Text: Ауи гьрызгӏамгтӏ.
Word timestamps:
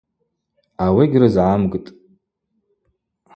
Ауи 0.83 1.05
гьрызгӏамгтӏ. 1.11 1.89